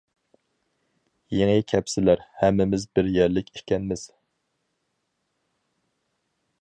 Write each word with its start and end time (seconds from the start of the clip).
يېڭى 1.39 1.65
كەپسىلەر 1.73 2.23
ھەممىمىز 2.39 2.87
بىر 2.95 3.11
يەرلىك 3.17 3.53
ئىكەنمىز. 3.55 4.09